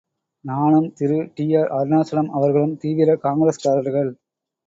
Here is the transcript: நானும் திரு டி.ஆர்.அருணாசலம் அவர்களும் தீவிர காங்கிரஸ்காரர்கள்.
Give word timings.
நானும் 0.45 0.87
திரு 0.93 1.17
டி.ஆர்.அருணாசலம் 1.35 2.31
அவர்களும் 2.31 2.75
தீவிர 2.77 3.17
காங்கிரஸ்காரர்கள். 3.23 4.11